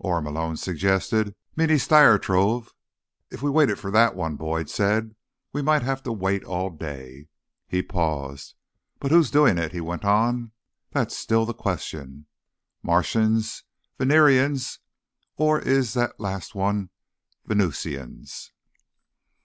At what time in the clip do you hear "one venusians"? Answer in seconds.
16.56-18.50